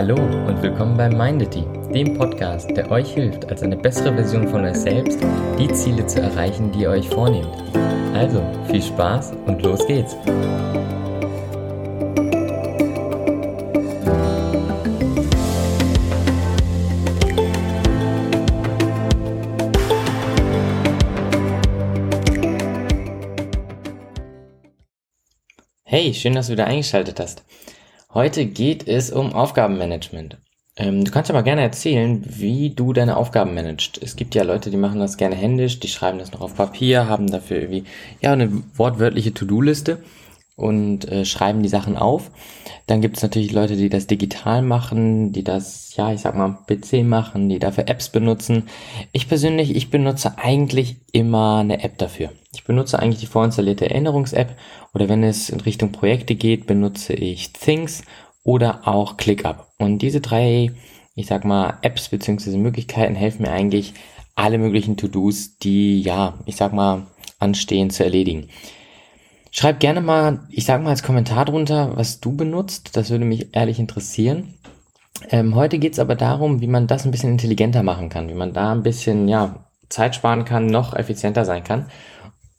Hallo 0.00 0.14
und 0.14 0.62
willkommen 0.62 0.96
bei 0.96 1.10
Mindity, 1.10 1.62
dem 1.92 2.16
Podcast, 2.16 2.74
der 2.74 2.90
euch 2.90 3.12
hilft, 3.12 3.46
als 3.50 3.62
eine 3.62 3.76
bessere 3.76 4.14
Version 4.14 4.48
von 4.48 4.64
euch 4.64 4.76
selbst 4.76 5.18
die 5.58 5.70
Ziele 5.74 6.06
zu 6.06 6.22
erreichen, 6.22 6.72
die 6.72 6.84
ihr 6.84 6.88
euch 6.88 7.06
vornehmt. 7.06 7.54
Also 8.14 8.42
viel 8.70 8.80
Spaß 8.80 9.32
und 9.44 9.60
los 9.60 9.86
geht's! 9.86 10.16
Hey, 25.84 26.14
schön, 26.14 26.34
dass 26.34 26.46
du 26.46 26.54
wieder 26.54 26.66
eingeschaltet 26.68 27.20
hast. 27.20 27.44
Heute 28.12 28.46
geht 28.46 28.88
es 28.88 29.12
um 29.12 29.32
Aufgabenmanagement. 29.32 30.36
Ähm, 30.76 31.04
du 31.04 31.12
kannst 31.12 31.32
mal 31.32 31.42
gerne 31.42 31.62
erzählen, 31.62 32.24
wie 32.26 32.70
du 32.70 32.92
deine 32.92 33.16
Aufgaben 33.16 33.54
managst. 33.54 34.02
Es 34.02 34.16
gibt 34.16 34.34
ja 34.34 34.42
Leute, 34.42 34.70
die 34.70 34.76
machen 34.76 34.98
das 34.98 35.16
gerne 35.16 35.36
händisch, 35.36 35.78
die 35.78 35.86
schreiben 35.86 36.18
das 36.18 36.32
noch 36.32 36.40
auf 36.40 36.56
Papier, 36.56 37.06
haben 37.06 37.30
dafür 37.30 37.58
irgendwie 37.58 37.84
ja 38.20 38.32
eine 38.32 38.50
wortwörtliche 38.74 39.32
To-Do-Liste 39.32 40.02
und 40.60 41.10
äh, 41.10 41.24
schreiben 41.24 41.62
die 41.62 41.68
Sachen 41.68 41.96
auf. 41.96 42.30
Dann 42.86 43.00
gibt 43.00 43.16
es 43.16 43.22
natürlich 43.22 43.52
Leute, 43.52 43.76
die 43.76 43.88
das 43.88 44.06
digital 44.06 44.62
machen, 44.62 45.32
die 45.32 45.44
das, 45.44 45.94
ja, 45.96 46.12
ich 46.12 46.20
sag 46.20 46.36
mal, 46.36 46.58
PC 46.66 47.04
machen, 47.04 47.48
die 47.48 47.58
dafür 47.58 47.88
Apps 47.88 48.08
benutzen. 48.08 48.68
Ich 49.12 49.28
persönlich, 49.28 49.74
ich 49.74 49.90
benutze 49.90 50.38
eigentlich 50.38 50.96
immer 51.12 51.58
eine 51.58 51.82
App 51.82 51.98
dafür. 51.98 52.30
Ich 52.52 52.64
benutze 52.64 52.98
eigentlich 52.98 53.20
die 53.20 53.26
vorinstallierte 53.26 53.88
Erinnerungs-App 53.88 54.56
oder 54.92 55.08
wenn 55.08 55.22
es 55.22 55.50
in 55.50 55.60
Richtung 55.60 55.92
Projekte 55.92 56.34
geht, 56.34 56.66
benutze 56.66 57.14
ich 57.14 57.52
Things 57.52 58.02
oder 58.42 58.86
auch 58.88 59.16
ClickUp. 59.16 59.66
Und 59.78 60.00
diese 60.02 60.20
drei, 60.20 60.72
ich 61.14 61.26
sag 61.26 61.44
mal, 61.44 61.78
Apps 61.82 62.08
bzw. 62.08 62.56
Möglichkeiten 62.56 63.14
helfen 63.14 63.42
mir 63.42 63.52
eigentlich, 63.52 63.94
alle 64.34 64.58
möglichen 64.58 64.96
To-Dos, 64.96 65.58
die, 65.58 66.00
ja, 66.00 66.34
ich 66.46 66.56
sag 66.56 66.72
mal, 66.72 67.06
anstehen, 67.38 67.90
zu 67.90 68.04
erledigen. 68.04 68.48
Schreib 69.50 69.80
gerne 69.80 70.00
mal, 70.00 70.40
ich 70.50 70.64
sag 70.64 70.82
mal 70.82 70.90
als 70.90 71.02
Kommentar 71.02 71.44
drunter, 71.44 71.96
was 71.96 72.20
du 72.20 72.36
benutzt. 72.36 72.96
Das 72.96 73.10
würde 73.10 73.24
mich 73.24 73.54
ehrlich 73.54 73.78
interessieren. 73.78 74.54
Ähm, 75.30 75.54
heute 75.54 75.78
geht's 75.78 75.98
aber 75.98 76.14
darum, 76.14 76.60
wie 76.60 76.66
man 76.66 76.86
das 76.86 77.04
ein 77.04 77.10
bisschen 77.10 77.32
intelligenter 77.32 77.82
machen 77.82 78.08
kann, 78.08 78.28
wie 78.28 78.34
man 78.34 78.52
da 78.52 78.72
ein 78.72 78.82
bisschen 78.82 79.28
ja, 79.28 79.64
Zeit 79.88 80.14
sparen 80.14 80.44
kann, 80.44 80.66
noch 80.66 80.94
effizienter 80.94 81.44
sein 81.44 81.64
kann 81.64 81.86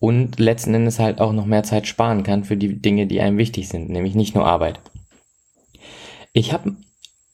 und 0.02 0.39
letzten 0.39 0.73
Endes 0.73 1.00
halt 1.00 1.22
auch 1.22 1.31
noch 1.31 1.45
mehr 1.45 1.64
Zeit 1.64 1.88
sparen 1.88 2.23
kann 2.23 2.44
für 2.44 2.58
die 2.58 2.81
Dinge, 2.81 3.06
die 3.06 3.22
einem 3.22 3.38
wichtig 3.38 3.69
sind, 3.69 3.89
nämlich 3.89 4.16
nicht 4.16 4.34
nur 4.34 4.45
Arbeit. 4.45 4.80
Ich 6.34 6.53
habe 6.53 6.75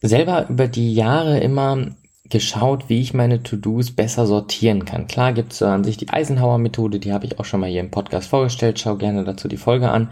selber 0.02 0.48
über 0.50 0.68
die 0.68 0.94
Jahre 0.94 1.40
immer 1.40 1.96
geschaut, 2.30 2.89
wie 2.89 3.02
ich 3.02 3.14
meine 3.14 3.44
To-Dos 3.44 3.92
besser 3.92 4.25
sortieren 4.25 4.86
kann. 4.86 5.08
Klar 5.08 5.33
gibt 5.33 5.53
es 5.53 5.61
an 5.61 5.83
sich 5.83 5.97
die 5.97 6.09
Eisenhower-Methode, 6.09 7.00
die 7.00 7.14
habe 7.14 7.25
ich 7.25 7.39
auch 7.39 7.45
schon 7.45 7.59
mal 7.59 7.70
hier 7.70 7.81
im 7.81 7.92
Podcast 7.92 8.30
vorgestellt. 8.30 8.80
Schau 8.80 8.95
gerne 8.95 9.23
dazu 9.23 9.47
die 9.47 9.58
Folge 9.58 9.89
an. 9.89 10.09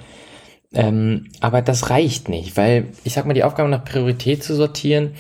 Ähm, 0.74 1.28
aber 1.40 1.62
das 1.62 1.90
reicht 1.90 2.30
nicht, 2.30 2.58
weil 2.58 2.88
ich 3.04 3.14
sag 3.14 3.26
mal, 3.26 3.34
die 3.34 3.44
Aufgabe 3.44 3.70
nach 3.70 3.86
Priorität 3.86 4.44
zu 4.44 4.56
sortieren 4.56 5.12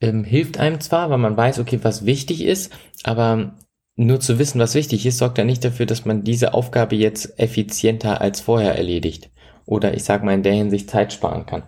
ähm, 0.00 0.24
hilft 0.24 0.58
einem 0.58 0.80
zwar, 0.80 1.10
weil 1.10 1.18
man 1.18 1.36
weiß, 1.36 1.58
okay, 1.58 1.78
was 1.82 2.06
wichtig 2.06 2.42
ist, 2.42 2.72
aber 3.04 3.54
nur 3.96 4.20
zu 4.20 4.38
wissen, 4.38 4.60
was 4.60 4.74
wichtig 4.74 5.04
ist, 5.04 5.18
sorgt 5.18 5.38
ja 5.38 5.44
nicht 5.44 5.64
dafür, 5.64 5.86
dass 5.86 6.04
man 6.04 6.24
diese 6.24 6.54
Aufgabe 6.54 6.96
jetzt 6.96 7.38
effizienter 7.38 8.20
als 8.20 8.40
vorher 8.40 8.74
erledigt. 8.74 9.30
Oder 9.66 9.94
ich 9.94 10.04
sage 10.04 10.24
mal 10.24 10.34
in 10.34 10.42
der 10.42 10.54
Hinsicht 10.54 10.90
Zeit 10.90 11.12
sparen 11.12 11.46
kann. 11.46 11.64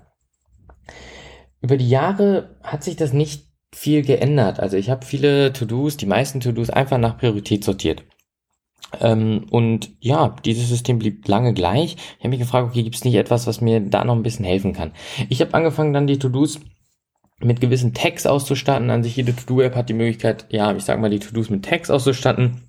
Über 1.60 1.76
die 1.76 1.88
Jahre 1.88 2.56
hat 2.62 2.82
sich 2.82 2.96
das 2.96 3.12
nicht 3.12 3.51
viel 3.74 4.02
geändert. 4.02 4.60
Also 4.60 4.76
ich 4.76 4.90
habe 4.90 5.06
viele 5.06 5.52
To-Dos, 5.52 5.96
die 5.96 6.06
meisten 6.06 6.40
To-Dos 6.40 6.70
einfach 6.70 6.98
nach 6.98 7.18
Priorität 7.18 7.64
sortiert. 7.64 8.04
Ähm, 9.00 9.46
und 9.50 9.90
ja, 10.00 10.36
dieses 10.44 10.68
System 10.68 10.98
blieb 10.98 11.26
lange 11.26 11.54
gleich. 11.54 11.96
Ich 11.96 12.18
habe 12.20 12.30
mich 12.30 12.40
gefragt, 12.40 12.68
okay, 12.68 12.82
gibt 12.82 12.96
es 12.96 13.04
nicht 13.04 13.14
etwas, 13.14 13.46
was 13.46 13.60
mir 13.60 13.80
da 13.80 14.04
noch 14.04 14.14
ein 14.14 14.22
bisschen 14.22 14.44
helfen 14.44 14.72
kann? 14.74 14.92
Ich 15.28 15.40
habe 15.40 15.54
angefangen, 15.54 15.92
dann 15.92 16.06
die 16.06 16.18
To-Dos 16.18 16.60
mit 17.40 17.60
gewissen 17.60 17.94
Tags 17.94 18.26
auszustatten. 18.26 18.90
An 18.90 19.02
sich 19.02 19.16
jede 19.16 19.34
To-Do-App 19.34 19.74
hat 19.74 19.88
die 19.88 19.94
Möglichkeit, 19.94 20.46
ja, 20.50 20.74
ich 20.74 20.84
sag 20.84 21.00
mal, 21.00 21.10
die 21.10 21.18
To-Dos 21.18 21.50
mit 21.50 21.64
Tags 21.64 21.90
auszustatten. 21.90 22.62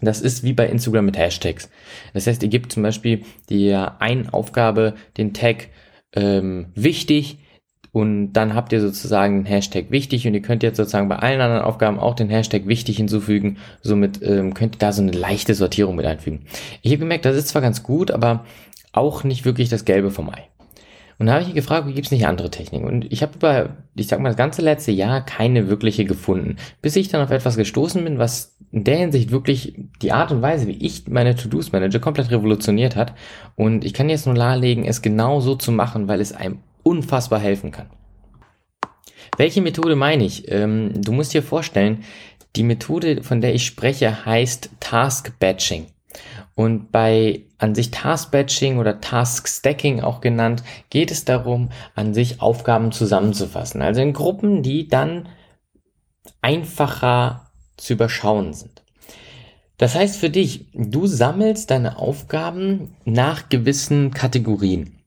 Das 0.00 0.20
ist 0.20 0.42
wie 0.42 0.52
bei 0.52 0.66
Instagram 0.66 1.06
mit 1.06 1.18
Hashtags. 1.18 1.70
Das 2.14 2.26
heißt, 2.26 2.42
ihr 2.42 2.48
gebt 2.48 2.72
zum 2.72 2.82
Beispiel 2.82 3.24
der 3.50 4.00
einen 4.00 4.28
Aufgabe 4.28 4.94
den 5.16 5.34
Tag 5.34 5.68
ähm, 6.14 6.72
wichtig 6.74 7.38
und 7.92 8.32
dann 8.32 8.54
habt 8.54 8.72
ihr 8.72 8.80
sozusagen 8.80 9.44
den 9.44 9.46
Hashtag 9.46 9.90
wichtig 9.90 10.26
und 10.26 10.34
ihr 10.34 10.42
könnt 10.42 10.62
jetzt 10.62 10.76
sozusagen 10.76 11.08
bei 11.08 11.16
allen 11.16 11.40
anderen 11.40 11.62
Aufgaben 11.62 11.98
auch 11.98 12.14
den 12.14 12.28
Hashtag 12.28 12.66
wichtig 12.66 12.96
hinzufügen. 12.98 13.56
Somit 13.82 14.20
ähm, 14.22 14.54
könnt 14.54 14.76
ihr 14.76 14.78
da 14.78 14.92
so 14.92 15.02
eine 15.02 15.12
leichte 15.12 15.54
Sortierung 15.54 15.96
mit 15.96 16.06
einfügen. 16.06 16.40
Ich 16.82 16.92
habe 16.92 17.00
gemerkt, 17.00 17.24
das 17.24 17.36
ist 17.36 17.48
zwar 17.48 17.62
ganz 17.62 17.82
gut, 17.82 18.10
aber 18.10 18.44
auch 18.92 19.24
nicht 19.24 19.44
wirklich 19.44 19.68
das 19.68 19.84
Gelbe 19.84 20.10
vom 20.10 20.30
Ei. 20.30 20.48
Und 21.18 21.26
da 21.26 21.34
habe 21.34 21.42
ich 21.42 21.52
gefragt, 21.52 21.88
wie 21.88 21.94
gibt 21.94 22.06
es 22.06 22.12
nicht 22.12 22.26
andere 22.26 22.50
Techniken? 22.50 22.86
Und 22.86 23.12
ich 23.12 23.22
habe 23.22 23.32
über, 23.34 23.70
ich 23.96 24.06
sag 24.06 24.20
mal, 24.20 24.28
das 24.28 24.36
ganze 24.36 24.62
letzte 24.62 24.92
Jahr 24.92 25.24
keine 25.24 25.68
wirkliche 25.68 26.04
gefunden, 26.04 26.56
bis 26.80 26.94
ich 26.94 27.08
dann 27.08 27.20
auf 27.20 27.32
etwas 27.32 27.56
gestoßen 27.56 28.04
bin, 28.04 28.18
was 28.18 28.56
in 28.70 28.84
der 28.84 28.98
Hinsicht 28.98 29.32
wirklich 29.32 29.74
die 30.00 30.12
Art 30.12 30.30
und 30.30 30.42
Weise, 30.42 30.68
wie 30.68 30.78
ich 30.78 31.08
meine 31.08 31.34
To-Dos 31.34 31.72
manage, 31.72 31.98
komplett 31.98 32.30
revolutioniert 32.30 32.94
hat. 32.94 33.14
Und 33.56 33.84
ich 33.84 33.94
kann 33.94 34.08
jetzt 34.08 34.26
nur 34.26 34.36
nahelegen, 34.36 34.84
es 34.84 35.02
genau 35.02 35.40
so 35.40 35.56
zu 35.56 35.72
machen, 35.72 36.06
weil 36.06 36.20
es 36.20 36.32
einem 36.32 36.58
unfassbar 36.88 37.38
helfen 37.40 37.70
kann. 37.70 37.90
Welche 39.36 39.60
Methode 39.60 39.94
meine 39.94 40.24
ich? 40.24 40.50
Ähm, 40.50 41.02
du 41.02 41.12
musst 41.12 41.34
dir 41.34 41.42
vorstellen, 41.42 42.04
die 42.56 42.62
Methode, 42.62 43.22
von 43.22 43.40
der 43.40 43.54
ich 43.54 43.66
spreche, 43.66 44.24
heißt 44.24 44.70
Task 44.80 45.38
Batching. 45.38 45.86
Und 46.54 46.90
bei 46.90 47.42
an 47.58 47.74
sich 47.74 47.90
Task 47.90 48.32
Batching 48.32 48.78
oder 48.78 49.00
Task 49.00 49.46
Stacking 49.46 50.00
auch 50.00 50.20
genannt, 50.20 50.64
geht 50.90 51.10
es 51.10 51.24
darum, 51.24 51.70
an 51.94 52.14
sich 52.14 52.40
Aufgaben 52.40 52.90
zusammenzufassen. 52.90 53.82
Also 53.82 54.00
in 54.00 54.12
Gruppen, 54.12 54.62
die 54.62 54.88
dann 54.88 55.28
einfacher 56.40 57.50
zu 57.76 57.92
überschauen 57.92 58.54
sind. 58.54 58.82
Das 59.76 59.94
heißt 59.94 60.16
für 60.16 60.30
dich, 60.30 60.66
du 60.72 61.06
sammelst 61.06 61.70
deine 61.70 61.98
Aufgaben 61.98 62.96
nach 63.04 63.48
gewissen 63.48 64.10
Kategorien. 64.10 64.97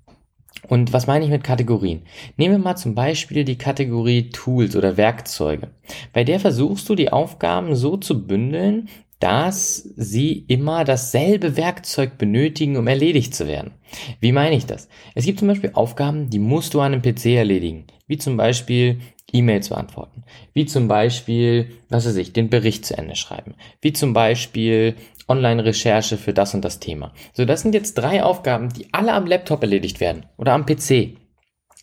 Und 0.67 0.93
was 0.93 1.07
meine 1.07 1.25
ich 1.25 1.31
mit 1.31 1.43
Kategorien? 1.43 2.03
Nehmen 2.37 2.55
wir 2.55 2.63
mal 2.63 2.75
zum 2.75 2.93
Beispiel 2.93 3.43
die 3.43 3.57
Kategorie 3.57 4.29
Tools 4.29 4.75
oder 4.75 4.97
Werkzeuge. 4.97 5.69
Bei 6.13 6.23
der 6.23 6.39
versuchst 6.39 6.87
du 6.87 6.95
die 6.95 7.11
Aufgaben 7.11 7.75
so 7.75 7.97
zu 7.97 8.25
bündeln, 8.25 8.89
dass 9.21 9.77
sie 9.95 10.45
immer 10.47 10.83
dasselbe 10.83 11.55
Werkzeug 11.55 12.17
benötigen, 12.17 12.75
um 12.75 12.87
erledigt 12.87 13.35
zu 13.35 13.47
werden. 13.47 13.75
Wie 14.19 14.31
meine 14.31 14.55
ich 14.55 14.65
das? 14.65 14.89
Es 15.15 15.25
gibt 15.25 15.39
zum 15.39 15.47
Beispiel 15.47 15.71
Aufgaben, 15.73 16.29
die 16.29 16.39
musst 16.39 16.73
du 16.73 16.81
an 16.81 16.93
einem 16.93 17.03
PC 17.03 17.27
erledigen, 17.27 17.85
wie 18.07 18.17
zum 18.17 18.35
Beispiel 18.35 18.99
E-Mails 19.31 19.69
beantworten, 19.69 20.23
wie 20.53 20.65
zum 20.65 20.87
Beispiel, 20.87 21.69
was 21.89 22.05
weiß 22.05 22.15
ich, 22.17 22.33
den 22.33 22.49
Bericht 22.49 22.85
zu 22.85 22.97
Ende 22.97 23.15
schreiben, 23.15 23.53
wie 23.79 23.93
zum 23.93 24.13
Beispiel 24.13 24.95
Online-Recherche 25.27 26.17
für 26.17 26.33
das 26.33 26.55
und 26.55 26.65
das 26.65 26.79
Thema. 26.79 27.13
So, 27.33 27.45
das 27.45 27.61
sind 27.61 27.75
jetzt 27.75 27.93
drei 27.93 28.23
Aufgaben, 28.23 28.69
die 28.69 28.91
alle 28.91 29.13
am 29.13 29.27
Laptop 29.27 29.61
erledigt 29.61 29.99
werden 29.99 30.25
oder 30.37 30.53
am 30.53 30.65
PC. 30.65 31.15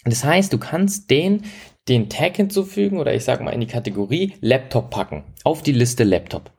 Das 0.04 0.24
heißt, 0.24 0.52
du 0.52 0.58
kannst 0.58 1.08
den 1.10 1.44
den 1.88 2.10
Tag 2.10 2.36
hinzufügen 2.36 2.98
oder 2.98 3.14
ich 3.14 3.24
sage 3.24 3.42
mal 3.42 3.52
in 3.52 3.60
die 3.60 3.66
Kategorie 3.66 4.34
Laptop 4.42 4.90
packen, 4.90 5.24
auf 5.44 5.62
die 5.62 5.72
Liste 5.72 6.04
Laptop. 6.04 6.50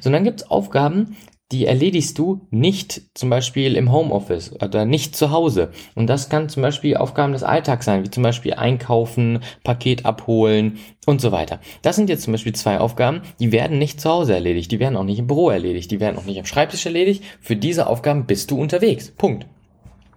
Sondern 0.00 0.24
gibt 0.24 0.42
es 0.42 0.50
Aufgaben, 0.50 1.16
die 1.52 1.66
erledigst 1.66 2.18
du 2.18 2.48
nicht 2.50 3.02
zum 3.14 3.30
Beispiel 3.30 3.76
im 3.76 3.92
Homeoffice 3.92 4.52
oder 4.52 4.84
nicht 4.84 5.14
zu 5.14 5.30
Hause. 5.30 5.70
Und 5.94 6.08
das 6.08 6.28
kann 6.28 6.48
zum 6.48 6.62
Beispiel 6.62 6.96
Aufgaben 6.96 7.32
des 7.32 7.44
Alltags 7.44 7.84
sein, 7.84 8.04
wie 8.04 8.10
zum 8.10 8.24
Beispiel 8.24 8.54
einkaufen, 8.54 9.40
Paket 9.62 10.04
abholen 10.04 10.78
und 11.06 11.20
so 11.20 11.30
weiter. 11.30 11.60
Das 11.82 11.94
sind 11.94 12.08
jetzt 12.08 12.22
zum 12.22 12.32
Beispiel 12.32 12.54
zwei 12.54 12.80
Aufgaben, 12.80 13.22
die 13.38 13.52
werden 13.52 13.78
nicht 13.78 14.00
zu 14.00 14.10
Hause 14.10 14.34
erledigt, 14.34 14.72
die 14.72 14.80
werden 14.80 14.96
auch 14.96 15.04
nicht 15.04 15.20
im 15.20 15.28
Büro 15.28 15.50
erledigt, 15.50 15.90
die 15.92 16.00
werden 16.00 16.18
auch 16.18 16.24
nicht 16.24 16.40
am 16.40 16.46
Schreibtisch 16.46 16.84
erledigt. 16.84 17.22
Für 17.40 17.54
diese 17.54 17.86
Aufgaben 17.86 18.26
bist 18.26 18.50
du 18.50 18.60
unterwegs. 18.60 19.12
Punkt. 19.12 19.46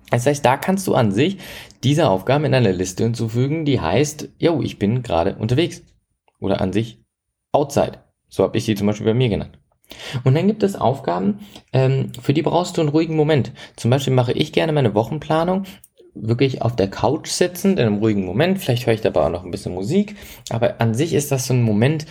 Das 0.10 0.26
heißt, 0.26 0.44
da 0.44 0.58
kannst 0.58 0.88
du 0.88 0.96
an 0.96 1.12
sich 1.12 1.38
diese 1.84 2.10
Aufgaben 2.10 2.46
in 2.46 2.56
eine 2.56 2.72
Liste 2.72 3.04
hinzufügen, 3.04 3.66
die 3.66 3.80
heißt, 3.80 4.30
yo, 4.40 4.64
ich 4.64 4.80
bin 4.80 5.04
gerade 5.04 5.36
unterwegs. 5.36 5.84
Oder 6.40 6.62
an 6.62 6.74
sich 6.74 7.04
outside. 7.52 8.00
So 8.30 8.44
habe 8.44 8.58
ich 8.58 8.66
sie 8.66 8.76
zum 8.76 8.88
Beispiel 8.88 9.06
bei 9.06 9.14
mir 9.14 9.30
genannt. 9.30 9.58
Und 10.24 10.36
dann 10.36 10.48
gibt 10.48 10.62
es 10.64 10.76
Aufgaben, 10.76 11.40
ähm, 11.74 12.12
für 12.22 12.34
die 12.34 12.44
brauchst 12.44 12.78
du 12.78 12.82
einen 12.82 12.92
ruhigen 12.92 13.16
Moment. 13.16 13.52
Zum 13.76 13.90
Beispiel 13.90 14.14
mache 14.14 14.34
ich 14.34 14.54
gerne 14.54 14.72
meine 14.72 14.94
Wochenplanung 14.94 15.66
wirklich 16.22 16.62
auf 16.62 16.76
der 16.76 16.90
Couch 16.90 17.30
sitzend, 17.30 17.80
in 17.80 17.86
einem 17.86 17.98
ruhigen 17.98 18.26
Moment. 18.26 18.60
Vielleicht 18.60 18.86
höre 18.86 18.94
ich 18.94 19.02
dabei 19.02 19.22
auch 19.22 19.30
noch 19.30 19.44
ein 19.44 19.52
bisschen 19.52 19.74
Musik. 19.74 20.16
Aber 20.50 20.82
an 20.82 20.94
sich 20.94 21.14
ist 21.14 21.32
das 21.32 21.48
so 21.48 21.54
ein 21.54 21.64
Moment, 21.64 22.06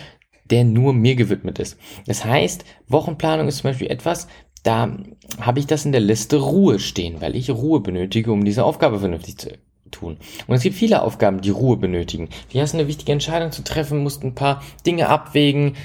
der 0.45 0.63
nur 0.63 0.93
mir 0.93 1.15
gewidmet 1.15 1.59
ist. 1.59 1.77
Das 2.07 2.25
heißt, 2.25 2.65
Wochenplanung 2.87 3.47
ist 3.47 3.57
zum 3.57 3.69
Beispiel 3.69 3.91
etwas, 3.91 4.27
da 4.63 4.97
habe 5.39 5.59
ich 5.59 5.67
das 5.67 5.85
in 5.85 5.91
der 5.91 6.01
Liste 6.01 6.37
Ruhe 6.37 6.79
stehen, 6.79 7.21
weil 7.21 7.35
ich 7.35 7.49
Ruhe 7.49 7.79
benötige, 7.79 8.31
um 8.31 8.43
diese 8.43 8.63
Aufgabe 8.63 8.99
vernünftig 8.99 9.37
zu 9.37 9.49
tun. 9.91 10.17
Und 10.47 10.55
es 10.55 10.63
gibt 10.63 10.75
viele 10.75 11.01
Aufgaben, 11.01 11.41
die 11.41 11.49
Ruhe 11.49 11.77
benötigen. 11.77 12.29
Die 12.51 12.61
hast 12.61 12.73
eine 12.73 12.87
wichtige 12.87 13.11
Entscheidung 13.11 13.51
zu 13.51 13.63
treffen, 13.63 14.03
musst 14.03 14.23
ein 14.23 14.35
paar 14.35 14.61
Dinge 14.85 15.07
abwägen. 15.07 15.75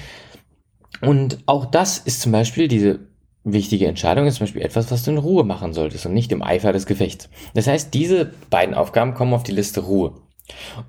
Und 1.01 1.39
auch 1.45 1.65
das 1.65 1.97
ist 1.97 2.21
zum 2.21 2.31
Beispiel 2.31 2.67
diese 2.67 2.99
wichtige 3.43 3.87
Entscheidung 3.87 4.25
ist 4.25 4.35
zum 4.35 4.45
Beispiel 4.45 4.63
etwas, 4.63 4.91
was 4.91 5.03
du 5.03 5.11
in 5.11 5.17
Ruhe 5.17 5.43
machen 5.43 5.73
solltest 5.73 6.05
und 6.05 6.13
nicht 6.13 6.31
im 6.31 6.41
Eifer 6.41 6.73
des 6.73 6.85
Gefechts. 6.87 7.29
Das 7.53 7.67
heißt, 7.67 7.93
diese 7.93 8.31
beiden 8.49 8.73
Aufgaben 8.73 9.13
kommen 9.13 9.33
auf 9.33 9.43
die 9.43 9.51
Liste 9.51 9.81
Ruhe. 9.81 10.15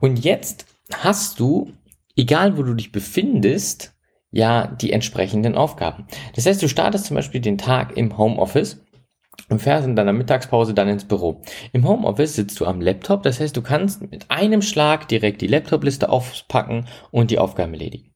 Und 0.00 0.24
jetzt 0.24 0.66
hast 0.94 1.38
du, 1.38 1.72
egal 2.16 2.56
wo 2.56 2.62
du 2.62 2.74
dich 2.74 2.92
befindest, 2.92 3.94
ja 4.30 4.66
die 4.66 4.92
entsprechenden 4.92 5.54
Aufgaben. 5.54 6.06
Das 6.34 6.46
heißt, 6.46 6.62
du 6.62 6.68
startest 6.68 7.06
zum 7.06 7.16
Beispiel 7.16 7.40
den 7.40 7.58
Tag 7.58 7.96
im 7.96 8.16
Homeoffice 8.18 8.80
und 9.48 9.60
fährst 9.60 9.86
in 9.86 9.96
deiner 9.96 10.12
Mittagspause 10.12 10.74
dann 10.74 10.88
ins 10.88 11.04
Büro. 11.04 11.42
Im 11.72 11.86
Homeoffice 11.86 12.34
sitzt 12.34 12.58
du 12.60 12.66
am 12.66 12.80
Laptop, 12.80 13.22
das 13.22 13.38
heißt, 13.38 13.56
du 13.56 13.62
kannst 13.62 14.10
mit 14.10 14.30
einem 14.30 14.62
Schlag 14.62 15.08
direkt 15.08 15.40
die 15.42 15.46
Laptop-Liste 15.46 16.08
aufpacken 16.08 16.86
und 17.10 17.30
die 17.30 17.38
Aufgaben 17.38 17.74
erledigen. 17.74 18.12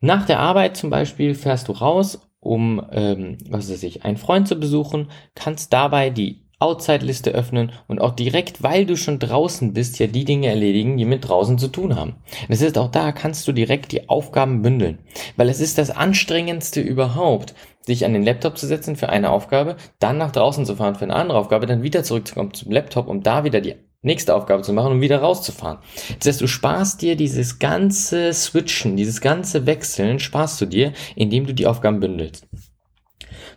Nach 0.00 0.26
der 0.26 0.40
Arbeit 0.40 0.76
zum 0.76 0.90
Beispiel 0.90 1.34
fährst 1.34 1.68
du 1.68 1.72
raus, 1.72 2.20
um, 2.40 2.84
ähm, 2.92 3.38
was 3.48 3.70
weiß 3.70 3.82
ich, 3.82 4.04
einen 4.04 4.16
Freund 4.16 4.46
zu 4.46 4.56
besuchen, 4.56 5.10
kannst 5.34 5.72
dabei 5.72 6.10
die 6.10 6.46
Outside-Liste 6.58 7.32
öffnen 7.32 7.72
und 7.86 8.00
auch 8.00 8.12
direkt, 8.12 8.62
weil 8.62 8.86
du 8.86 8.96
schon 8.96 9.18
draußen 9.18 9.74
bist, 9.74 9.98
ja 9.98 10.06
die 10.06 10.24
Dinge 10.24 10.48
erledigen, 10.48 10.96
die 10.96 11.04
mit 11.04 11.28
draußen 11.28 11.58
zu 11.58 11.68
tun 11.68 11.96
haben. 11.96 12.16
Das 12.48 12.62
heißt, 12.62 12.78
auch 12.78 12.90
da 12.90 13.12
kannst 13.12 13.46
du 13.46 13.52
direkt 13.52 13.92
die 13.92 14.08
Aufgaben 14.08 14.62
bündeln, 14.62 14.98
weil 15.36 15.50
es 15.50 15.60
ist 15.60 15.76
das 15.76 15.90
anstrengendste 15.90 16.80
überhaupt, 16.80 17.54
sich 17.82 18.06
an 18.06 18.14
den 18.14 18.22
Laptop 18.22 18.56
zu 18.56 18.66
setzen 18.66 18.96
für 18.96 19.10
eine 19.10 19.30
Aufgabe, 19.30 19.76
dann 19.98 20.16
nach 20.16 20.32
draußen 20.32 20.64
zu 20.64 20.76
fahren 20.76 20.94
für 20.94 21.04
eine 21.04 21.14
andere 21.14 21.38
Aufgabe, 21.38 21.66
dann 21.66 21.82
wieder 21.82 22.02
zurückzukommen 22.02 22.54
zum 22.54 22.72
Laptop, 22.72 23.06
um 23.06 23.22
da 23.22 23.44
wieder 23.44 23.60
die 23.60 23.74
nächste 24.02 24.34
Aufgabe 24.34 24.62
zu 24.62 24.72
machen 24.72 24.92
und 24.92 25.00
wieder 25.00 25.18
rauszufahren. 25.18 25.78
Das 26.18 26.28
heißt, 26.28 26.40
du 26.40 26.46
sparst 26.46 27.02
dir 27.02 27.16
dieses 27.16 27.58
ganze 27.58 28.32
Switchen, 28.32 28.96
dieses 28.96 29.20
ganze 29.20 29.66
Wechseln, 29.66 30.18
sparst 30.20 30.60
du 30.60 30.66
dir, 30.66 30.92
indem 31.14 31.46
du 31.46 31.54
die 31.54 31.66
Aufgaben 31.66 32.00
bündelst. 32.00 32.46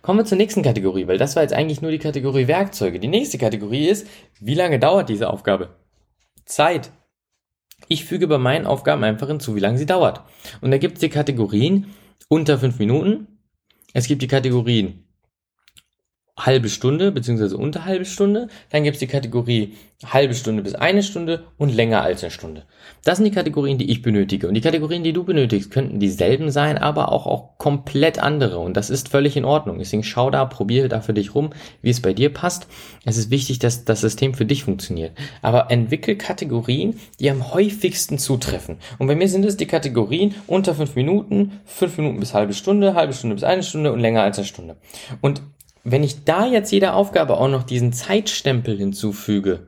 Kommen 0.01 0.19
wir 0.19 0.25
zur 0.25 0.37
nächsten 0.37 0.63
Kategorie, 0.63 1.07
weil 1.07 1.17
das 1.17 1.35
war 1.35 1.43
jetzt 1.43 1.53
eigentlich 1.53 1.81
nur 1.81 1.91
die 1.91 1.99
Kategorie 1.99 2.47
Werkzeuge. 2.47 2.99
Die 2.99 3.07
nächste 3.07 3.37
Kategorie 3.37 3.87
ist, 3.87 4.07
wie 4.39 4.55
lange 4.55 4.79
dauert 4.79 5.09
diese 5.09 5.29
Aufgabe? 5.29 5.75
Zeit. 6.45 6.91
Ich 7.87 8.05
füge 8.05 8.27
bei 8.27 8.37
meinen 8.37 8.65
Aufgaben 8.65 9.03
einfach 9.03 9.27
hinzu, 9.27 9.55
wie 9.55 9.59
lange 9.59 9.77
sie 9.77 9.85
dauert. 9.85 10.23
Und 10.61 10.71
da 10.71 10.77
gibt 10.77 10.95
es 10.95 11.01
die 11.01 11.09
Kategorien 11.09 11.93
unter 12.27 12.57
fünf 12.57 12.79
Minuten. 12.79 13.39
Es 13.93 14.07
gibt 14.07 14.21
die 14.21 14.27
Kategorien 14.27 15.08
halbe 16.39 16.69
Stunde 16.69 17.11
beziehungsweise 17.11 17.57
unter 17.57 17.85
halbe 17.85 18.05
Stunde. 18.05 18.47
Dann 18.71 18.83
gibt 18.83 18.95
es 18.95 18.99
die 18.99 19.07
Kategorie 19.07 19.75
halbe 20.05 20.33
Stunde 20.33 20.63
bis 20.63 20.75
eine 20.75 21.03
Stunde 21.03 21.43
und 21.57 21.75
länger 21.75 22.01
als 22.01 22.23
eine 22.23 22.31
Stunde. 22.31 22.63
Das 23.03 23.17
sind 23.17 23.25
die 23.25 23.31
Kategorien, 23.31 23.77
die 23.77 23.91
ich 23.91 24.01
benötige. 24.01 24.47
Und 24.47 24.53
die 24.53 24.61
Kategorien, 24.61 25.03
die 25.03 25.11
du 25.11 25.25
benötigst, 25.25 25.71
könnten 25.71 25.99
dieselben 25.99 26.51
sein, 26.51 26.77
aber 26.77 27.11
auch, 27.11 27.27
auch 27.27 27.57
komplett 27.57 28.17
andere. 28.19 28.59
Und 28.59 28.77
das 28.77 28.89
ist 28.89 29.09
völlig 29.09 29.35
in 29.35 29.43
Ordnung. 29.43 29.77
Deswegen 29.77 30.03
schau 30.03 30.29
da, 30.29 30.45
probiere 30.45 30.87
da 30.87 31.01
für 31.01 31.13
dich 31.13 31.35
rum, 31.35 31.49
wie 31.81 31.89
es 31.89 32.01
bei 32.01 32.13
dir 32.13 32.33
passt. 32.33 32.67
Es 33.03 33.17
ist 33.17 33.29
wichtig, 33.29 33.59
dass 33.59 33.83
das 33.83 33.99
System 33.99 34.33
für 34.33 34.45
dich 34.45 34.63
funktioniert. 34.63 35.11
Aber 35.41 35.69
entwickel 35.69 36.15
Kategorien, 36.15 36.95
die 37.19 37.29
am 37.29 37.53
häufigsten 37.53 38.17
zutreffen. 38.17 38.77
Und 38.99 39.07
bei 39.07 39.15
mir 39.15 39.27
sind 39.27 39.43
es 39.43 39.57
die 39.57 39.67
Kategorien 39.67 40.33
unter 40.47 40.75
fünf 40.75 40.95
Minuten, 40.95 41.59
fünf 41.65 41.97
Minuten 41.97 42.21
bis 42.21 42.33
halbe 42.33 42.53
Stunde, 42.53 42.93
halbe 42.93 43.13
Stunde 43.13 43.35
bis 43.35 43.43
eine 43.43 43.63
Stunde 43.63 43.91
und 43.91 43.99
länger 43.99 44.23
als 44.23 44.37
eine 44.37 44.47
Stunde. 44.47 44.77
Und 45.19 45.41
wenn 45.83 46.03
ich 46.03 46.23
da 46.23 46.45
jetzt 46.45 46.71
jeder 46.71 46.95
Aufgabe 46.95 47.37
auch 47.37 47.47
noch 47.47 47.63
diesen 47.63 47.93
Zeitstempel 47.93 48.77
hinzufüge, 48.77 49.67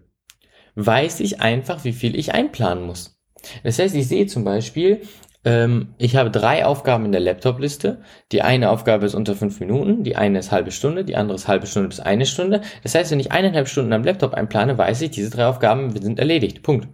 weiß 0.76 1.20
ich 1.20 1.42
einfach, 1.42 1.84
wie 1.84 1.94
viel 1.94 2.18
ich 2.18 2.34
einplanen 2.34 2.86
muss. 2.86 3.20
Das 3.64 3.80
heißt, 3.80 3.96
ich 3.96 4.08
sehe 4.08 4.28
zum 4.28 4.44
Beispiel, 4.44 5.02
ähm, 5.44 5.96
ich 5.98 6.16
habe 6.16 6.30
drei 6.30 6.66
Aufgaben 6.66 7.06
in 7.06 7.12
der 7.12 7.22
Laptop-Liste. 7.22 8.02
Die 8.32 8.42
eine 8.42 8.70
Aufgabe 8.70 9.06
ist 9.06 9.16
unter 9.16 9.36
fünf 9.36 9.60
Minuten, 9.60 10.04
die 10.04 10.16
eine 10.16 10.40
ist 10.40 10.52
halbe 10.52 10.72
Stunde, 10.72 11.04
die 11.04 11.16
andere 11.16 11.36
ist 11.36 11.48
halbe 11.48 11.68
Stunde 11.68 11.90
bis 11.90 12.00
eine 12.00 12.26
Stunde. 12.26 12.62
Das 12.84 12.96
heißt, 12.96 13.12
wenn 13.12 13.20
ich 13.20 13.32
eineinhalb 13.32 13.68
Stunden 13.68 13.94
am 13.94 14.04
Laptop 14.04 14.34
einplane, 14.34 14.78
weiß 14.78 15.02
ich, 15.02 15.12
diese 15.12 15.30
drei 15.32 15.48
Aufgaben 15.48 16.00
sind 16.00 16.20
erledigt. 16.20 16.62
Punkt. 16.64 16.88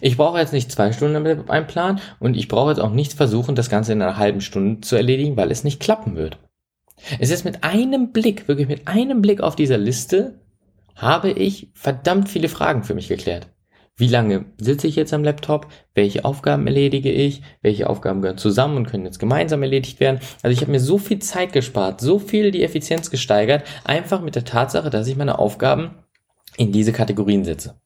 Ich 0.00 0.16
brauche 0.16 0.38
jetzt 0.38 0.52
nicht 0.52 0.70
zwei 0.70 0.92
Stunden 0.92 1.16
am 1.16 1.24
Laptop 1.24 1.50
einplanen 1.50 2.00
und 2.20 2.36
ich 2.36 2.48
brauche 2.48 2.70
jetzt 2.70 2.80
auch 2.80 2.92
nicht 2.92 3.14
versuchen, 3.14 3.54
das 3.54 3.70
Ganze 3.70 3.92
in 3.92 4.02
einer 4.02 4.18
halben 4.18 4.40
Stunde 4.40 4.80
zu 4.80 4.96
erledigen, 4.96 5.36
weil 5.36 5.50
es 5.50 5.64
nicht 5.64 5.80
klappen 5.80 6.16
wird. 6.16 6.38
Es 7.18 7.30
ist 7.30 7.44
mit 7.44 7.64
einem 7.64 8.12
Blick, 8.12 8.48
wirklich 8.48 8.68
mit 8.68 8.88
einem 8.88 9.22
Blick 9.22 9.40
auf 9.40 9.56
dieser 9.56 9.78
Liste, 9.78 10.40
habe 10.94 11.30
ich 11.30 11.70
verdammt 11.74 12.28
viele 12.28 12.48
Fragen 12.48 12.82
für 12.82 12.94
mich 12.94 13.08
geklärt. 13.08 13.48
Wie 13.96 14.08
lange 14.08 14.44
sitze 14.58 14.86
ich 14.86 14.94
jetzt 14.94 15.12
am 15.12 15.24
Laptop? 15.24 15.66
Welche 15.94 16.24
Aufgaben 16.24 16.66
erledige 16.68 17.10
ich? 17.10 17.42
Welche 17.62 17.90
Aufgaben 17.90 18.22
gehören 18.22 18.38
zusammen 18.38 18.76
und 18.76 18.86
können 18.86 19.04
jetzt 19.04 19.18
gemeinsam 19.18 19.62
erledigt 19.62 19.98
werden? 19.98 20.20
Also 20.42 20.52
ich 20.52 20.60
habe 20.60 20.70
mir 20.70 20.78
so 20.78 20.98
viel 20.98 21.18
Zeit 21.18 21.52
gespart, 21.52 22.00
so 22.00 22.20
viel 22.20 22.52
die 22.52 22.62
Effizienz 22.62 23.10
gesteigert, 23.10 23.64
einfach 23.84 24.20
mit 24.20 24.36
der 24.36 24.44
Tatsache, 24.44 24.90
dass 24.90 25.08
ich 25.08 25.16
meine 25.16 25.40
Aufgaben 25.40 25.96
in 26.56 26.70
diese 26.70 26.92
Kategorien 26.92 27.44
setze. 27.44 27.80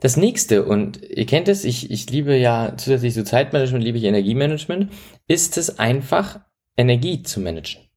Das 0.00 0.16
nächste, 0.16 0.64
und 0.64 1.00
ihr 1.02 1.26
kennt 1.26 1.48
es, 1.48 1.64
ich, 1.64 1.90
ich 1.92 2.10
liebe 2.10 2.36
ja 2.36 2.74
zusätzlich 2.76 3.14
zu 3.14 3.24
Zeitmanagement, 3.24 3.84
liebe 3.84 3.98
ich 3.98 4.04
Energiemanagement, 4.04 4.92
ist 5.28 5.58
es 5.58 5.78
einfach, 5.78 6.40
Energie 6.76 7.22
zu 7.22 7.40
managen. 7.40 7.87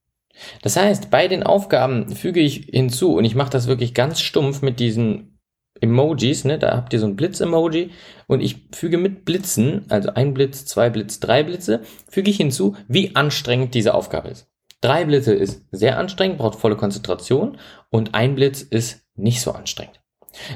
Das 0.61 0.77
heißt, 0.77 1.09
bei 1.09 1.27
den 1.27 1.43
Aufgaben 1.43 2.15
füge 2.15 2.39
ich 2.39 2.67
hinzu, 2.71 3.15
und 3.15 3.25
ich 3.25 3.35
mache 3.35 3.49
das 3.49 3.67
wirklich 3.67 3.93
ganz 3.93 4.21
stumpf 4.21 4.61
mit 4.61 4.79
diesen 4.79 5.39
Emojis, 5.79 6.45
ne? 6.45 6.59
da 6.59 6.75
habt 6.75 6.93
ihr 6.93 6.99
so 6.99 7.07
ein 7.07 7.15
Blitz-Emoji, 7.15 7.91
und 8.27 8.41
ich 8.41 8.67
füge 8.73 8.97
mit 8.97 9.25
Blitzen, 9.25 9.85
also 9.89 10.13
ein 10.13 10.33
Blitz, 10.33 10.65
zwei 10.65 10.89
Blitz, 10.89 11.19
drei 11.19 11.43
Blitze, 11.43 11.81
füge 12.07 12.29
ich 12.29 12.37
hinzu, 12.37 12.75
wie 12.87 13.15
anstrengend 13.15 13.73
diese 13.73 13.93
Aufgabe 13.93 14.29
ist. 14.29 14.47
Drei 14.81 15.05
Blitze 15.05 15.33
ist 15.33 15.65
sehr 15.71 15.97
anstrengend, 15.97 16.37
braucht 16.37 16.59
volle 16.59 16.75
Konzentration, 16.75 17.57
und 17.89 18.13
ein 18.13 18.35
Blitz 18.35 18.61
ist 18.61 19.03
nicht 19.15 19.41
so 19.41 19.51
anstrengend. 19.51 20.01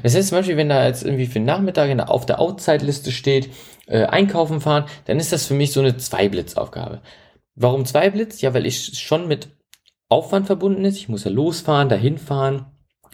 Das 0.02 0.14
heißt 0.14 0.28
zum 0.28 0.38
Beispiel, 0.38 0.56
wenn 0.56 0.70
da 0.70 0.86
jetzt 0.86 1.04
irgendwie 1.04 1.26
für 1.26 1.34
den 1.34 1.44
Nachmittag 1.44 2.08
auf 2.08 2.24
der 2.24 2.40
Outside-Liste 2.40 3.12
steht, 3.12 3.50
äh, 3.86 4.04
einkaufen 4.04 4.60
fahren, 4.60 4.86
dann 5.04 5.18
ist 5.18 5.32
das 5.32 5.46
für 5.46 5.54
mich 5.54 5.72
so 5.72 5.80
eine 5.80 5.96
Zwei-Blitz-Aufgabe. 5.96 7.02
Warum 7.56 7.86
zwei 7.86 8.10
Blitz? 8.10 8.42
Ja, 8.42 8.52
weil 8.52 8.66
ich 8.66 8.98
schon 8.98 9.28
mit 9.28 9.48
Aufwand 10.08 10.46
verbunden 10.46 10.84
ist. 10.84 10.96
Ich 10.96 11.08
muss 11.08 11.24
ja 11.24 11.30
losfahren, 11.30 11.88
dahin 11.88 12.18
fahren, 12.18 12.66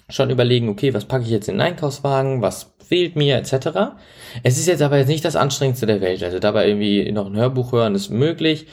schon 0.08 0.30
überlegen, 0.30 0.68
okay, 0.68 0.92
was 0.94 1.06
packe 1.06 1.24
ich 1.24 1.30
jetzt 1.30 1.48
in 1.48 1.56
den 1.56 1.62
Einkaufswagen, 1.62 2.42
was 2.42 2.74
fehlt 2.84 3.16
mir, 3.16 3.36
etc. 3.36 3.94
Es 4.42 4.58
ist 4.58 4.66
jetzt 4.66 4.82
aber 4.82 4.98
jetzt 4.98 5.08
nicht 5.08 5.24
das 5.24 5.36
Anstrengendste 5.36 5.86
der 5.86 6.00
Welt. 6.00 6.22
Also 6.22 6.38
dabei 6.38 6.68
irgendwie 6.68 7.10
noch 7.12 7.26
ein 7.26 7.36
Hörbuch 7.36 7.72
hören 7.72 7.94
ist 7.94 8.10
möglich. 8.10 8.66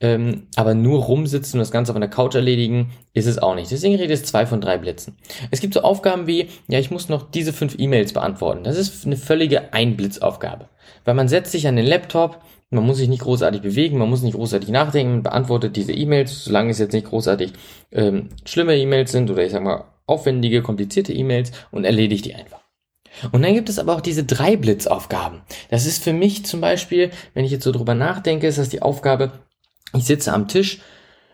Ähm, 0.00 0.48
aber 0.56 0.74
nur 0.74 1.04
rumsitzen 1.04 1.58
und 1.58 1.60
das 1.60 1.70
Ganze 1.70 1.92
auf 1.92 1.96
einer 1.96 2.08
Couch 2.08 2.34
erledigen, 2.34 2.90
ist 3.14 3.26
es 3.26 3.38
auch 3.38 3.54
nicht. 3.54 3.70
Deswegen 3.70 3.94
rede 3.94 4.12
ich 4.12 4.24
zwei 4.24 4.44
von 4.44 4.60
drei 4.60 4.76
Blitzen. 4.76 5.16
Es 5.50 5.60
gibt 5.60 5.72
so 5.72 5.82
Aufgaben 5.82 6.26
wie, 6.26 6.48
ja, 6.68 6.78
ich 6.78 6.90
muss 6.90 7.08
noch 7.08 7.30
diese 7.30 7.52
fünf 7.52 7.76
E-Mails 7.78 8.12
beantworten. 8.12 8.64
Das 8.64 8.76
ist 8.76 9.06
eine 9.06 9.16
völlige 9.16 9.72
Einblitzaufgabe. 9.72 10.68
Weil 11.04 11.14
man 11.14 11.28
setzt 11.28 11.52
sich 11.52 11.66
an 11.68 11.76
den 11.76 11.86
Laptop, 11.86 12.40
man 12.70 12.84
muss 12.84 12.96
sich 12.96 13.08
nicht 13.08 13.22
großartig 13.22 13.62
bewegen, 13.62 13.98
man 13.98 14.10
muss 14.10 14.22
nicht 14.22 14.34
großartig 14.34 14.70
nachdenken, 14.70 15.12
man 15.12 15.22
beantwortet 15.22 15.76
diese 15.76 15.92
E-Mails, 15.92 16.44
solange 16.44 16.70
es 16.70 16.78
jetzt 16.78 16.92
nicht 16.92 17.06
großartig 17.06 17.52
ähm, 17.92 18.30
schlimme 18.44 18.76
E-Mails 18.76 19.12
sind 19.12 19.30
oder 19.30 19.44
ich 19.44 19.52
sag 19.52 19.62
mal 19.62 19.84
aufwendige, 20.06 20.62
komplizierte 20.62 21.12
E-Mails 21.12 21.52
und 21.70 21.84
erledigt 21.84 22.24
die 22.24 22.34
einfach. 22.34 22.60
Und 23.32 23.42
dann 23.42 23.54
gibt 23.54 23.68
es 23.68 23.78
aber 23.78 23.94
auch 23.94 24.00
diese 24.00 24.24
drei 24.24 24.56
Blitzaufgaben. 24.56 25.42
Das 25.70 25.86
ist 25.86 26.02
für 26.02 26.12
mich 26.12 26.44
zum 26.44 26.60
Beispiel, 26.60 27.10
wenn 27.32 27.44
ich 27.44 27.52
jetzt 27.52 27.64
so 27.64 27.72
drüber 27.72 27.94
nachdenke, 27.94 28.46
ist 28.46 28.58
das 28.58 28.68
die 28.68 28.82
Aufgabe, 28.82 29.32
ich 29.94 30.04
sitze 30.04 30.32
am 30.32 30.48
Tisch 30.48 30.80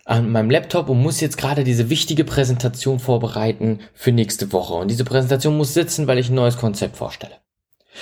an 0.05 0.31
meinem 0.31 0.51
Laptop 0.51 0.89
und 0.89 1.01
muss 1.01 1.21
jetzt 1.21 1.39
gerade 1.39 1.65
diese 1.65 1.89
wichtige 1.89 2.25
Präsentation 2.25 2.99
vorbereiten 2.99 3.81
für 3.95 4.13
nächste 4.13 4.53
Woche. 4.53 4.75
Und 4.75 4.89
diese 4.89 5.05
Präsentation 5.05 5.57
muss 5.57 5.73
sitzen, 5.73 6.07
weil 6.07 6.19
ich 6.19 6.29
ein 6.29 6.35
neues 6.35 6.59
Konzept 6.59 6.97
vorstelle. 6.97 7.40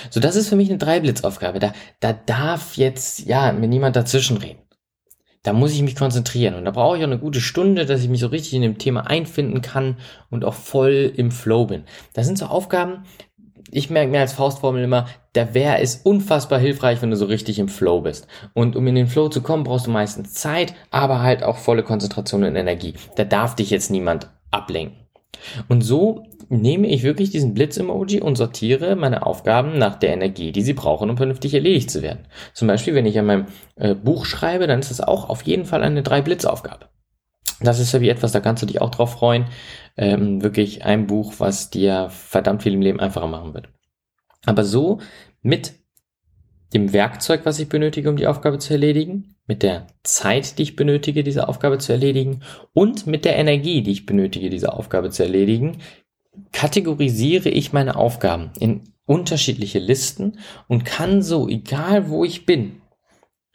So, 0.09 0.19
das 0.19 0.35
ist 0.35 0.49
für 0.49 0.55
mich 0.55 0.69
eine 0.69 0.77
Dreiblitzaufgabe. 0.77 1.59
Da, 1.59 1.73
da 1.99 2.13
darf 2.13 2.77
jetzt, 2.77 3.19
ja, 3.25 3.51
mir 3.51 3.67
niemand 3.67 3.95
dazwischen 3.95 4.37
reden. 4.37 4.59
Da 5.43 5.53
muss 5.53 5.71
ich 5.71 5.81
mich 5.81 5.95
konzentrieren 5.95 6.55
und 6.55 6.65
da 6.65 6.71
brauche 6.71 6.97
ich 6.97 7.03
auch 7.03 7.07
eine 7.07 7.17
gute 7.17 7.39
Stunde, 7.39 7.85
dass 7.85 8.03
ich 8.03 8.09
mich 8.09 8.19
so 8.19 8.27
richtig 8.27 8.53
in 8.55 8.61
dem 8.61 8.77
Thema 8.77 9.07
einfinden 9.07 9.61
kann 9.61 9.97
und 10.29 10.43
auch 10.43 10.53
voll 10.53 11.13
im 11.15 11.31
Flow 11.31 11.65
bin. 11.65 11.85
Das 12.13 12.25
sind 12.25 12.37
so 12.37 12.47
Aufgaben, 12.47 13.05
ich 13.71 13.89
merke 13.89 14.11
mir 14.11 14.19
als 14.19 14.33
Faustformel 14.33 14.83
immer, 14.83 15.07
da 15.33 15.53
wäre 15.53 15.79
es 15.79 15.97
unfassbar 15.97 16.59
hilfreich, 16.59 17.01
wenn 17.01 17.11
du 17.11 17.15
so 17.15 17.25
richtig 17.25 17.59
im 17.59 17.69
Flow 17.69 18.01
bist. 18.01 18.27
Und 18.53 18.75
um 18.75 18.87
in 18.87 18.95
den 18.95 19.07
Flow 19.07 19.29
zu 19.29 19.41
kommen, 19.41 19.63
brauchst 19.63 19.87
du 19.87 19.91
meistens 19.91 20.33
Zeit, 20.33 20.73
aber 20.91 21.21
halt 21.21 21.43
auch 21.43 21.57
volle 21.57 21.83
Konzentration 21.83 22.43
und 22.43 22.55
Energie. 22.55 22.95
Da 23.15 23.23
darf 23.23 23.55
dich 23.55 23.69
jetzt 23.69 23.91
niemand 23.91 24.29
ablenken. 24.51 25.08
Und 25.67 25.81
so 25.81 26.23
nehme 26.49 26.87
ich 26.87 27.03
wirklich 27.03 27.29
diesen 27.29 27.53
Blitz-Emoji 27.53 28.21
und 28.21 28.35
sortiere 28.35 28.95
meine 28.95 29.25
Aufgaben 29.25 29.77
nach 29.77 29.95
der 29.95 30.13
Energie, 30.13 30.51
die 30.51 30.61
sie 30.61 30.73
brauchen, 30.73 31.09
um 31.09 31.17
vernünftig 31.17 31.53
erledigt 31.53 31.91
zu 31.91 32.01
werden. 32.01 32.27
Zum 32.53 32.67
Beispiel, 32.67 32.95
wenn 32.95 33.05
ich 33.05 33.17
an 33.19 33.25
meinem 33.25 33.45
äh, 33.75 33.93
Buch 33.93 34.25
schreibe, 34.25 34.67
dann 34.67 34.79
ist 34.79 34.91
das 34.91 35.01
auch 35.01 35.29
auf 35.29 35.43
jeden 35.43 35.65
Fall 35.65 35.83
eine 35.83 36.03
Drei-Blitz-Aufgabe. 36.03 36.89
Das 37.61 37.79
ist 37.79 37.91
ja 37.91 38.01
wie 38.01 38.09
etwas, 38.09 38.31
da 38.31 38.39
kannst 38.39 38.63
du 38.63 38.67
dich 38.67 38.81
auch 38.81 38.89
drauf 38.89 39.13
freuen. 39.13 39.45
Ähm, 39.97 40.41
wirklich 40.41 40.85
ein 40.85 41.07
Buch, 41.07 41.33
was 41.37 41.69
dir 41.69 42.09
verdammt 42.09 42.63
viel 42.63 42.73
im 42.73 42.81
Leben 42.81 42.99
einfacher 42.99 43.27
machen 43.27 43.53
wird. 43.53 43.69
Aber 44.45 44.63
so 44.63 44.99
mit 45.41 45.73
dem 46.73 46.93
Werkzeug, 46.93 47.41
was 47.45 47.59
ich 47.59 47.69
benötige, 47.69 48.09
um 48.09 48.17
die 48.17 48.27
Aufgabe 48.27 48.59
zu 48.59 48.73
erledigen, 48.73 49.35
mit 49.47 49.63
der 49.63 49.87
Zeit, 50.03 50.57
die 50.57 50.63
ich 50.63 50.75
benötige, 50.75 51.23
diese 51.23 51.47
Aufgabe 51.47 51.79
zu 51.79 51.91
erledigen 51.91 52.43
und 52.73 53.07
mit 53.07 53.25
der 53.25 53.35
Energie, 53.35 53.81
die 53.81 53.91
ich 53.91 54.05
benötige, 54.05 54.49
diese 54.49 54.73
Aufgabe 54.73 55.09
zu 55.09 55.23
erledigen, 55.23 55.79
kategorisiere 56.51 57.49
ich 57.49 57.73
meine 57.73 57.95
Aufgaben 57.95 58.51
in 58.59 58.83
unterschiedliche 59.05 59.79
Listen 59.79 60.39
und 60.67 60.85
kann 60.85 61.23
so, 61.23 61.47
egal 61.49 62.09
wo 62.09 62.23
ich 62.23 62.45
bin, 62.45 62.81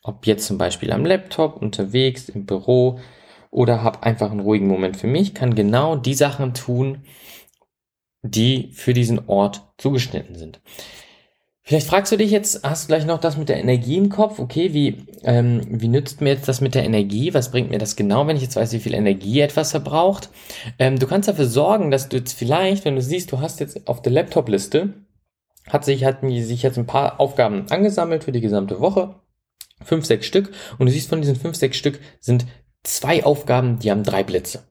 ob 0.02 0.26
jetzt 0.26 0.46
zum 0.46 0.58
Beispiel 0.58 0.92
am 0.92 1.06
Laptop, 1.06 1.62
unterwegs, 1.62 2.28
im 2.28 2.44
Büro 2.44 2.98
oder 3.50 3.82
habe 3.82 4.02
einfach 4.02 4.32
einen 4.32 4.40
ruhigen 4.40 4.66
Moment 4.66 4.96
für 4.96 5.06
mich, 5.06 5.32
kann 5.32 5.54
genau 5.54 5.94
die 5.94 6.14
Sachen 6.14 6.54
tun, 6.54 7.04
die 8.22 8.70
für 8.72 8.94
diesen 8.94 9.28
Ort 9.28 9.62
zugeschnitten 9.78 10.34
sind. 10.34 10.60
Vielleicht 11.66 11.86
fragst 11.86 12.12
du 12.12 12.18
dich 12.18 12.30
jetzt, 12.30 12.62
hast 12.62 12.84
du 12.84 12.86
gleich 12.88 13.06
noch 13.06 13.18
das 13.18 13.38
mit 13.38 13.48
der 13.48 13.56
Energie 13.56 13.96
im 13.96 14.10
Kopf? 14.10 14.38
Okay, 14.38 14.74
wie, 14.74 15.06
ähm, 15.22 15.62
wie 15.70 15.88
nützt 15.88 16.20
mir 16.20 16.34
jetzt 16.34 16.46
das 16.46 16.60
mit 16.60 16.74
der 16.74 16.84
Energie? 16.84 17.32
Was 17.32 17.50
bringt 17.50 17.70
mir 17.70 17.78
das 17.78 17.96
genau, 17.96 18.26
wenn 18.26 18.36
ich 18.36 18.42
jetzt 18.42 18.56
weiß, 18.56 18.72
wie 18.72 18.80
viel 18.80 18.92
Energie 18.92 19.40
etwas 19.40 19.70
verbraucht? 19.70 20.28
Ähm, 20.78 20.98
du 20.98 21.06
kannst 21.06 21.26
dafür 21.26 21.46
sorgen, 21.46 21.90
dass 21.90 22.10
du 22.10 22.18
jetzt 22.18 22.34
vielleicht, 22.34 22.84
wenn 22.84 22.96
du 22.96 23.00
siehst, 23.00 23.32
du 23.32 23.40
hast 23.40 23.60
jetzt 23.60 23.88
auf 23.88 24.02
der 24.02 24.12
Laptop-Liste, 24.12 24.92
hat 25.66 25.86
sich, 25.86 26.04
hat 26.04 26.20
sich 26.20 26.62
jetzt 26.62 26.76
ein 26.76 26.86
paar 26.86 27.18
Aufgaben 27.18 27.64
angesammelt 27.70 28.24
für 28.24 28.32
die 28.32 28.42
gesamte 28.42 28.80
Woche. 28.80 29.14
Fünf, 29.82 30.04
sechs 30.04 30.26
Stück. 30.26 30.52
Und 30.76 30.84
du 30.84 30.92
siehst, 30.92 31.08
von 31.08 31.22
diesen 31.22 31.36
fünf, 31.36 31.56
sechs 31.56 31.78
Stück 31.78 31.98
sind 32.20 32.44
zwei 32.82 33.24
Aufgaben, 33.24 33.78
die 33.78 33.90
haben 33.90 34.02
drei 34.02 34.22
Blitze. 34.22 34.64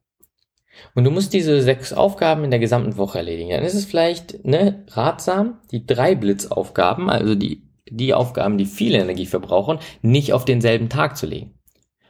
Und 0.96 1.04
du 1.04 1.12
musst 1.12 1.34
diese 1.34 1.62
sechs 1.62 1.94
Aufgaben 1.94 2.44
in 2.44 2.52
der 2.52 2.60
gesamten 2.60 2.98
Woche 2.98 3.20
erledigen. 3.20 3.52
Dann 3.52 3.64
ist 3.64 3.74
es 3.74 3.86
vielleicht 3.86 4.46
ne, 4.46 4.86
ratsam, 4.90 5.60
die 5.72 5.86
drei 5.86 6.16
Blitzaufgaben, 6.16 7.10
also 7.10 7.36
die, 7.36 7.64
die 7.90 8.14
Aufgaben, 8.14 8.58
die 8.58 8.66
viel 8.66 8.96
Energie 8.96 9.26
verbrauchen, 9.26 9.80
nicht 10.02 10.34
auf 10.34 10.46
denselben 10.46 10.90
Tag 10.90 11.18
zu 11.18 11.26
legen, 11.26 11.60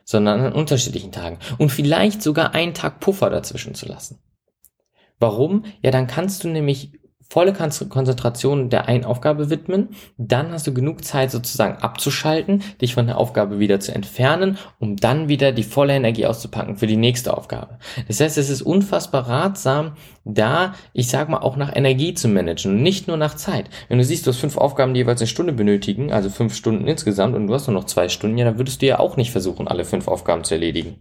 sondern 0.03 0.41
an 0.41 0.53
unterschiedlichen 0.53 1.11
Tagen. 1.11 1.39
Und 1.57 1.71
vielleicht 1.71 2.21
sogar 2.21 2.53
einen 2.53 2.73
Tag 2.73 2.99
Puffer 2.99 3.29
dazwischen 3.29 3.75
zu 3.75 3.87
lassen. 3.87 4.19
Warum? 5.19 5.65
Ja, 5.81 5.91
dann 5.91 6.07
kannst 6.07 6.43
du 6.43 6.49
nämlich 6.49 6.91
volle 7.33 7.53
Konzentration 7.53 8.69
der 8.69 8.87
einen 8.87 9.05
Aufgabe 9.05 9.49
widmen, 9.49 9.89
dann 10.19 10.51
hast 10.51 10.67
du 10.67 10.73
genug 10.73 11.03
Zeit 11.03 11.31
sozusagen 11.31 11.81
abzuschalten, 11.81 12.61
dich 12.79 12.93
von 12.93 13.07
der 13.07 13.17
Aufgabe 13.17 13.57
wieder 13.57 13.79
zu 13.79 13.91
entfernen, 13.91 14.59
um 14.77 14.97
dann 14.97 15.29
wieder 15.29 15.51
die 15.51 15.63
volle 15.63 15.95
Energie 15.95 16.27
auszupacken 16.27 16.77
für 16.77 16.85
die 16.85 16.95
nächste 16.95 17.35
Aufgabe. 17.35 17.79
Das 18.07 18.19
heißt, 18.19 18.37
es 18.37 18.51
ist 18.51 18.61
unfassbar 18.61 19.27
ratsam, 19.27 19.93
da, 20.25 20.73
ich 20.93 21.09
sag 21.09 21.29
mal, 21.29 21.39
auch 21.39 21.57
nach 21.57 21.75
Energie 21.75 22.13
zu 22.13 22.27
managen 22.27 22.71
und 22.71 22.83
nicht 22.83 23.07
nur 23.07 23.17
nach 23.17 23.35
Zeit. 23.35 23.69
Wenn 23.89 23.97
du 23.97 24.03
siehst, 24.03 24.25
du 24.25 24.31
hast 24.31 24.39
fünf 24.39 24.57
Aufgaben, 24.57 24.93
die 24.93 25.01
jeweils 25.01 25.21
eine 25.21 25.27
Stunde 25.27 25.53
benötigen, 25.53 26.11
also 26.11 26.29
fünf 26.29 26.55
Stunden 26.55 26.87
insgesamt 26.87 27.35
und 27.35 27.47
du 27.47 27.53
hast 27.53 27.67
nur 27.67 27.73
noch 27.73 27.85
zwei 27.85 28.07
Stunden, 28.09 28.37
ja, 28.37 28.45
dann 28.45 28.57
würdest 28.57 28.81
du 28.81 28.85
ja 28.85 28.99
auch 28.99 29.17
nicht 29.17 29.31
versuchen, 29.31 29.67
alle 29.67 29.85
fünf 29.85 30.07
Aufgaben 30.07 30.43
zu 30.43 30.53
erledigen. 30.53 30.95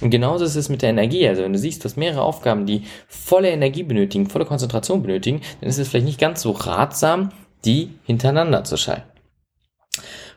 Und 0.00 0.10
genauso 0.10 0.44
ist 0.44 0.56
es 0.56 0.68
mit 0.68 0.82
der 0.82 0.90
Energie. 0.90 1.26
Also 1.28 1.42
wenn 1.42 1.52
du 1.52 1.58
siehst, 1.58 1.82
du 1.82 1.86
hast 1.86 1.96
mehrere 1.96 2.22
Aufgaben, 2.22 2.66
die 2.66 2.82
volle 3.08 3.50
Energie 3.50 3.82
benötigen, 3.82 4.28
volle 4.28 4.44
Konzentration 4.44 5.02
benötigen, 5.02 5.40
dann 5.60 5.68
ist 5.68 5.78
es 5.78 5.88
vielleicht 5.88 6.06
nicht 6.06 6.20
ganz 6.20 6.42
so 6.42 6.52
ratsam, 6.52 7.30
die 7.64 7.90
hintereinander 8.04 8.64
zu 8.64 8.76
schalten. 8.76 9.17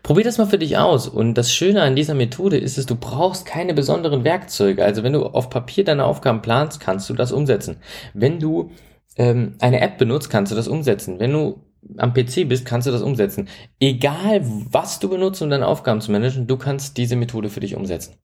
Probier 0.03 0.23
das 0.23 0.37
mal 0.37 0.47
für 0.47 0.57
dich 0.57 0.77
aus. 0.77 1.07
Und 1.07 1.35
das 1.35 1.53
Schöne 1.53 1.83
an 1.83 1.95
dieser 1.95 2.15
Methode 2.15 2.57
ist 2.57 2.77
es, 2.77 2.85
du 2.85 2.95
brauchst 2.95 3.45
keine 3.45 3.73
besonderen 3.73 4.23
Werkzeuge. 4.23 4.83
Also 4.83 5.03
wenn 5.03 5.13
du 5.13 5.25
auf 5.25 5.49
Papier 5.49 5.83
deine 5.83 6.05
Aufgaben 6.05 6.41
planst, 6.41 6.79
kannst 6.79 7.09
du 7.09 7.13
das 7.13 7.31
umsetzen. 7.31 7.77
Wenn 8.13 8.39
du 8.39 8.71
ähm, 9.17 9.55
eine 9.59 9.81
App 9.81 9.97
benutzt, 9.97 10.29
kannst 10.29 10.51
du 10.51 10.55
das 10.55 10.67
umsetzen. 10.67 11.19
Wenn 11.19 11.33
du 11.33 11.61
am 11.97 12.13
PC 12.13 12.47
bist, 12.47 12.65
kannst 12.65 12.87
du 12.87 12.91
das 12.91 13.01
umsetzen. 13.01 13.47
Egal, 13.79 14.41
was 14.43 14.99
du 14.99 15.09
benutzt, 15.09 15.41
um 15.41 15.49
deine 15.49 15.67
Aufgaben 15.67 16.01
zu 16.01 16.11
managen, 16.11 16.47
du 16.47 16.57
kannst 16.57 16.97
diese 16.97 17.15
Methode 17.15 17.49
für 17.49 17.59
dich 17.59 17.75
umsetzen. 17.75 18.15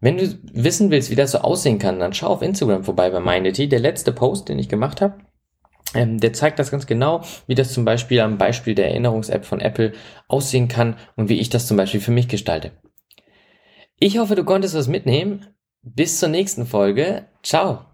Wenn 0.00 0.18
du 0.18 0.38
wissen 0.52 0.90
willst, 0.90 1.10
wie 1.10 1.14
das 1.14 1.32
so 1.32 1.38
aussehen 1.38 1.78
kann, 1.78 1.98
dann 1.98 2.12
schau 2.12 2.28
auf 2.28 2.42
Instagram 2.42 2.84
vorbei 2.84 3.10
bei 3.10 3.20
Mindity. 3.20 3.68
Der 3.68 3.80
letzte 3.80 4.12
Post, 4.12 4.48
den 4.48 4.58
ich 4.58 4.68
gemacht 4.68 5.00
habe, 5.00 5.18
ähm, 5.94 6.18
der 6.18 6.32
zeigt 6.32 6.58
das 6.58 6.70
ganz 6.70 6.86
genau, 6.86 7.22
wie 7.46 7.54
das 7.54 7.72
zum 7.72 7.84
Beispiel 7.84 8.20
am 8.20 8.38
Beispiel 8.38 8.74
der 8.74 8.88
Erinnerungs-App 8.90 9.44
von 9.44 9.60
Apple 9.60 9.92
aussehen 10.28 10.68
kann 10.68 10.96
und 11.16 11.28
wie 11.28 11.40
ich 11.40 11.48
das 11.48 11.66
zum 11.66 11.76
Beispiel 11.76 12.00
für 12.00 12.10
mich 12.10 12.28
gestalte. 12.28 12.72
Ich 13.98 14.18
hoffe, 14.18 14.34
du 14.34 14.44
konntest 14.44 14.74
was 14.74 14.88
mitnehmen. 14.88 15.46
Bis 15.82 16.18
zur 16.18 16.28
nächsten 16.28 16.66
Folge. 16.66 17.26
Ciao. 17.42 17.86